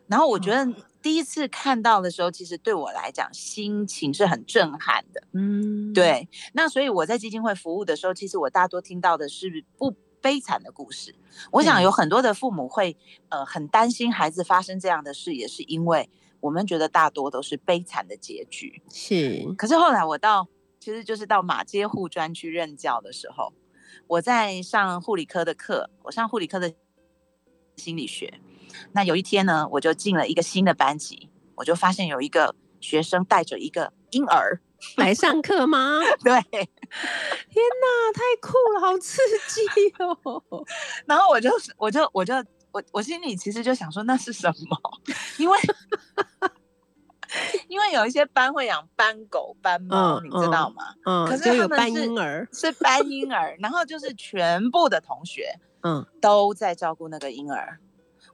[0.07, 5.23] 然后我觉哦得第一次看到的时候，其实对我来讲心情是很震撼的。
[5.33, 11.15] 嗯，对，那所以我在基金会服务的时候，其实我大多听到的是不悲惨的故事。
[11.51, 12.97] 我想有很多的父母会
[13.31, 16.09] 呃很担心孩子发生这样的事，也是因为
[16.41, 18.83] 我们觉得大多都是悲惨的结局。
[18.91, 20.47] 是，可是后来我到
[20.79, 23.53] 其实就是到马街护专去任教的时候，
[24.07, 26.73] 我在上护理科的课，我上护理科的
[27.77, 28.41] 心理学。
[28.93, 34.61] 那有一天呢，我就进了一个新的班级，我就发现有一个学生带着一个婴儿，
[34.97, 36.01] 来上课吗？
[36.25, 36.65] 对，天
[37.81, 40.43] 哪，太酷了，好刺激哦！
[41.07, 42.35] 然后我就我就我就
[42.73, 44.79] 我我心里其实就想说那是什么？
[45.39, 45.59] 因为
[47.69, 50.95] 因为有一些班会养班狗、班猫，嗯你知道吗？
[51.07, 57.79] 嗯，可是他们是婴儿，是班婴儿，然后就是全部的同学 嗯都在照顾那个婴儿。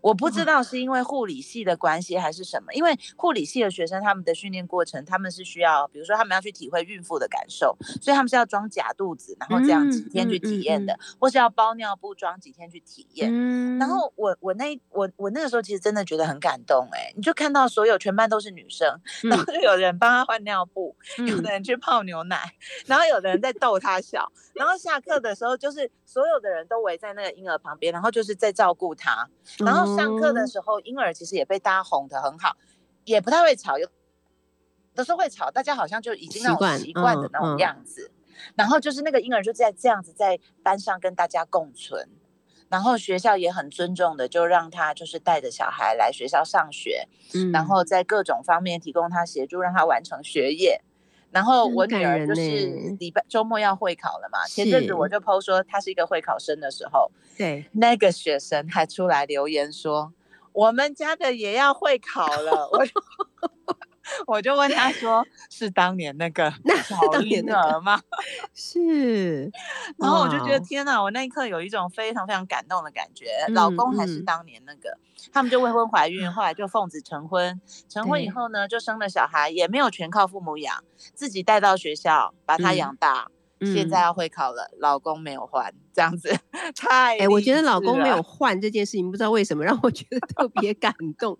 [0.08, 13.28] 我不知道是因为护理系的关系还是什么，因为护理系的学生他们的训练过程，他们是需要，比如说他们要去体会孕妇的感受，所以他们是要装假肚子，然后这样几嗯天去嗯体验的，或是要包尿布装几天去体验。
[13.30, 13.78] 嗯。
[13.78, 18.88] 然后我我那我我那个时候其实真的觉得很感动哎、你就看到所有全班都是女生，
[19.24, 21.42] 然后就有人帮他换尿布，有嗯。
[21.42, 22.54] 的人去泡牛奶，
[22.86, 29.28] 然后有的人在逗他笑，然后下课的时候就是所有的人都围在那个婴儿旁边，然后就是在照顾他，
[29.58, 32.56] 然后上课的哦时候婴儿其实也被大家哄得很好，
[33.04, 33.88] 也不太会吵，有
[34.94, 38.10] 的时候会吵，大家好像就已经那种习惯的那种嗯嗯样子，
[38.54, 42.08] 然后就是那个婴儿就在这样子在班上跟大家共存。
[42.70, 50.82] 然后学校也很尊重的，就让他就是带着小孩来学校上学，嗯然后在各种方面提供他协助，让他完成学业。
[51.30, 60.12] 然后我女儿就是礼拜周末要会考了嘛，前阵子我就 PO 说她是一个会考生的时候，对，那个学生还出来留言说，
[60.52, 62.92] 我们家的也要会考了， 我就
[64.26, 66.52] 我就问他说，是当年那个
[66.84, 68.00] 小婴儿吗？
[68.54, 69.50] 是，
[69.96, 73.26] 然后我就觉得天哪，我那一刻有一种非常非常感动的感觉。
[73.48, 74.96] 老嗯公还是嗯当年那个，
[75.32, 80.84] 他们就未婚怀孕，后来就奉子成婚，成婚以后呢，就生了小孩，也没有全靠父母养，
[81.14, 83.30] 自己带到学校把他嗯养大。
[83.64, 84.02] 现在嗯。
[84.02, 86.30] 要会考了，老公没有换，这样子
[86.76, 91.36] 太哎、我觉得老公没有换这件事情，不知道为什么让我觉得特别感动，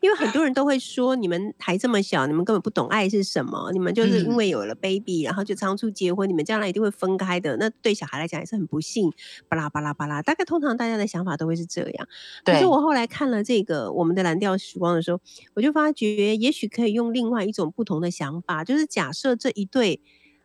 [0.00, 4.36] 因为很多人都会说，你们还这么小，你们根本不懂爱是什么，你们就是因嗯。
[4.36, 9.10] 为有了 baby，、然后就仓促结婚，你们将来一定会分开的，那对小孩来讲也是很不幸，
[9.48, 12.06] 巴拉巴拉巴拉，大概通常大家的想法都会是这样。
[12.44, 15.20] 可是我后来看了这个我们的蓝调时光的时候，
[15.54, 20.00] 我就发觉也许可以用另外一种不同的想法，就是假设这一对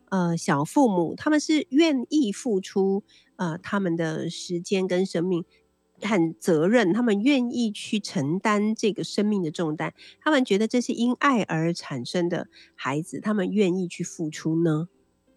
[0.09, 3.03] 呃小父母他们是愿意付出
[3.35, 5.45] 呃他们的时间跟生命。
[5.99, 14.89] 和责任，他们愿意去承担这个生命的重担，他们觉得这是因爱而产生的孩子，他们愿意去付出呢？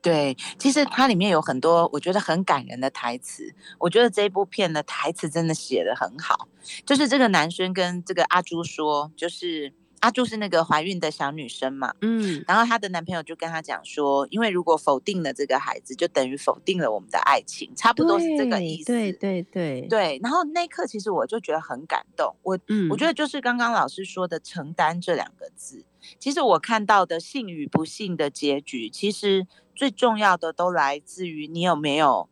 [0.03, 3.55] 对，其实它里面有很多我觉得很感人的台词。
[3.79, 6.47] 我觉得这一部片的台词真的写得很好。
[6.85, 12.45] 就是这个男生跟这个阿朱说，就是阿朱是那个怀孕的小女生嘛，嗯。
[12.49, 18.87] 然后她的男朋友就跟她讲说，因为如果否定了这个孩子，就等于否定了我们的爱情，差不多是这个意思。
[18.87, 22.35] 对对对，对然后那一刻其实我就觉得很感动。
[22.43, 25.85] 我嗯我觉得就是刚刚老师说的“承担”这两个字，
[26.19, 32.29] 其实我看到的幸与不幸的结局，其实最重要的都来自于你有没有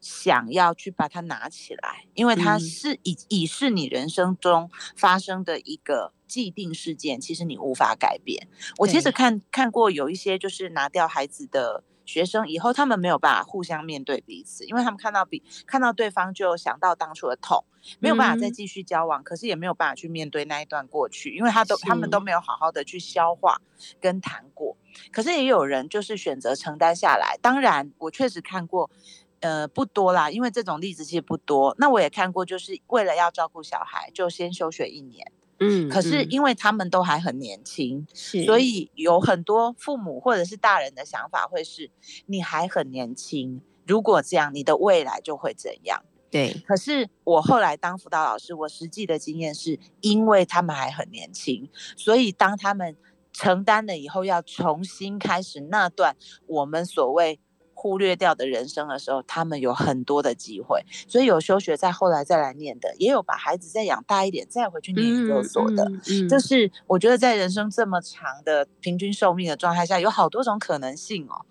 [0.00, 2.60] 想要去把它拿起来，因为它嗯。
[2.60, 8.48] 是已已是你人生中发生的一个既定事件，其实你无法改变。
[8.78, 11.84] 我其实看看过有一些就是拿掉孩子的。
[12.04, 17.64] 学生以后他们没有办法互相面对彼此，因为他们看到比看到对方就想到当初的痛，
[18.00, 23.62] 没有办法再嗯继续交往，可是也没有办法去面对那一段过去，因为他都他们都没有好好的去消化
[24.00, 24.76] 跟谈过。
[25.12, 28.90] 可是也有人就是选择承担下来，当然我确实看过。
[29.38, 31.74] 呃，不多啦，因为这种例子其实不多。
[31.76, 35.32] 那我也看过，就是为了要照顾小孩，就先休学一年。
[35.62, 36.26] 嗯，可是嗯。
[36.30, 41.90] 因为他们都还很年轻，是，所以有很多父母或者是大人的想法会是：
[42.26, 46.02] 你还很年轻，如果这样，你的未来就会怎样。
[46.30, 52.96] 对，可是我后来当辅导老师，我实际的经验是，因为他们还很年轻，所以当他们
[53.32, 57.38] 承担了以后，要重新开始那段我们所谓
[57.82, 60.80] 忽略掉的人生的时候，他们有很多的机会。
[61.08, 65.82] 所以有休学再后来再来念的，也有把孩子再养大一点再回去念研究所的。
[65.86, 71.44] 嗯，嗯就，是我觉得在人生这么长的平均寿命的状态下，有好多种可能性哦。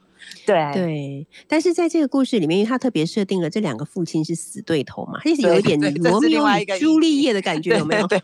[0.45, 0.61] 对。
[0.73, 6.45] 对，但是在这个故事里面，因为他特别设定了这两个父亲是死对头嘛，就是有一点罗密欧
[6.79, 8.07] 朱丽叶的感觉，有没有？
[8.07, 8.17] 对，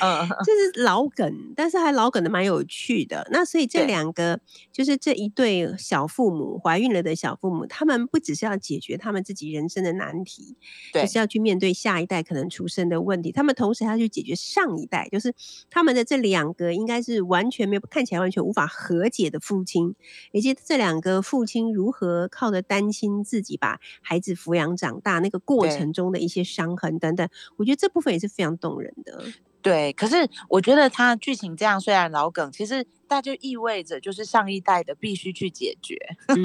[0.00, 3.28] 嗯，这是老梗，但是还老梗的蛮有趣的。
[3.30, 4.38] 那所以这两个
[4.72, 10.56] 就是这一对小父母怀孕了的小父母，他们不只是要解决他们自己人生的难题，
[10.92, 15.34] 对就是要去面对下一代可能出生的问题，他们同时还要去解决上一代，就是
[15.70, 19.94] 他们的这两个应该是完全没有看起来完全无法和解的父亲，
[20.32, 29.24] 以及这两个父亲如何靠着担心自己把孩子抚养长大那个过程中的一些伤痕等等，我觉得这部分也是非常动人的。
[29.60, 30.16] 对，可是
[30.48, 35.98] 我觉得它剧情这样虽然老梗，其实那就意味着就是上一代的必须去解决。
[36.28, 36.38] 嗯，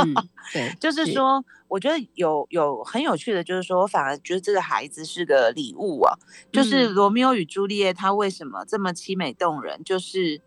[0.52, 6.18] 对， 就是说，我觉得有有很有趣的，就是说，我反而觉得这个孩子是个礼物啊。
[6.52, 9.84] 就是嗯罗密欧与朱丽叶，他为什么这么凄美动人？
[9.84, 10.42] 就是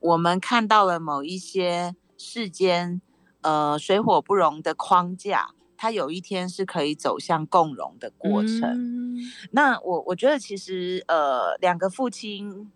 [0.00, 3.00] 我们看到了某一些世间
[3.42, 8.62] 呃水火不容的框架，它有一天是可以走向共融的过程。
[8.62, 9.18] 嗯
[9.50, 12.70] 那我我觉得其实呃，两个父亲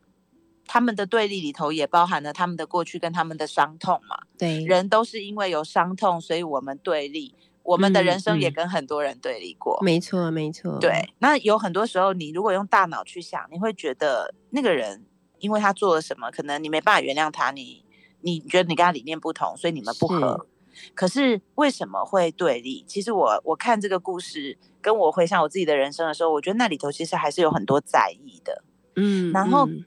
[0.67, 4.19] 他们的对立里头也包含了他们的过去跟他们的伤痛嘛。
[4.37, 7.35] 对，人都是因为有伤痛，所以我们对立。
[7.65, 9.79] 我们的嗯人生也嗯跟很多人对立过。
[9.83, 15.05] 没错，没错，对，那有很多时候，你如果用大脑去想，你会觉得那个人
[15.39, 17.85] 因为他做了什么，可能你没办法原谅他，你
[18.23, 20.49] 你觉得你跟他理念不同，所以你们不合。
[20.95, 22.85] 可是为什么会对立？
[22.87, 28.65] 其实我我看这个故事，跟我回想我自己的人生的时候，我觉得那里头其实还是有很多在意的，
[28.97, 29.85] 嗯，然后嗯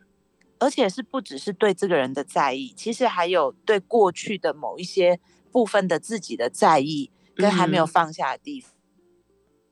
[0.58, 5.20] 而且是不只是对这个人的在意，其实还有对过去的某一些
[5.52, 7.88] 部分的自己的在意，跟还没有嗯。
[7.88, 8.62] 放下的地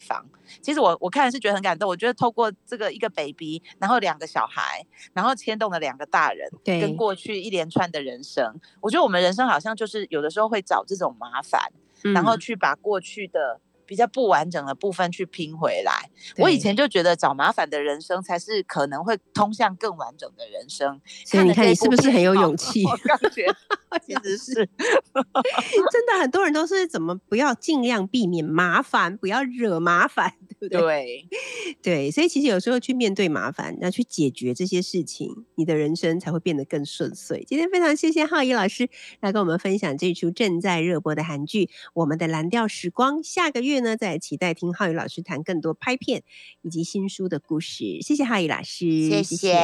[0.07, 0.23] 方。
[0.61, 11.71] 其实我我看是觉得很感动，我觉得透过这个一个 baby，然后两个小孩，然后牵动了两个大人，对跟过去一连串的人生，我觉得我们人生好像就是有的时候会找这种麻烦，
[12.13, 16.09] 然后嗯去把过去的比较不完整的部分去拼回来。
[16.37, 20.99] 我以前就觉得找麻烦的人生才是可能会通向更完整的人生。
[21.25, 22.83] 所以你看，你是不是很有勇气？
[22.85, 23.55] 我刚觉得
[24.05, 24.53] 其实是
[25.13, 30.81] 真的，很多人都是怎么不要尽量避免麻烦，不要惹麻烦，对不对？
[30.81, 31.27] 对，
[31.81, 37.43] 对，所以其实有时候去面对麻烦，要去解决这些事情，你的人生才会变得更顺遂。
[37.47, 43.19] 今天非常谢谢浩怡老师来跟我们分享这出正在热播的韩剧《我们的蓝调时光》。
[43.23, 46.12] 下个月呢，再期待听浩宇老师谈更多拍片
[46.61, 48.01] 以及新书的故事。
[48.01, 49.55] 谢谢浩宇老师，谢谢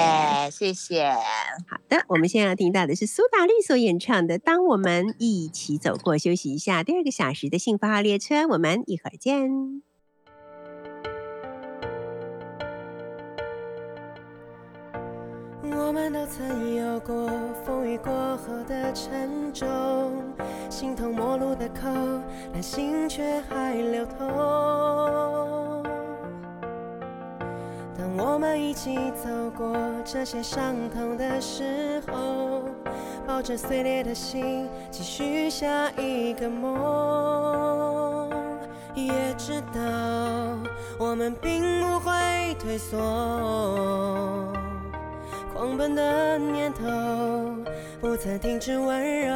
[0.52, 1.12] 谢谢。
[1.68, 9.82] 好的，我们现在要听到的是苏打绿所演唱的《当我们一起走过》，休息一下，第二个小时的幸福号列车，我们一会儿见。
[15.72, 17.28] 我们都曾有过
[17.66, 19.68] 风雨过后的沉重，
[20.70, 21.90] 形同陌路的口，
[22.54, 24.28] 但心却还流通。
[28.00, 29.76] 当我们一起走过
[30.06, 32.64] 这些伤痛的时候，
[33.28, 38.30] 抱着碎裂的心，继续下一个梦。
[38.96, 39.82] 也知道
[40.98, 42.98] 我们并不会退缩。
[45.54, 46.86] 狂奔的念头
[48.00, 49.34] 不曾停止温柔。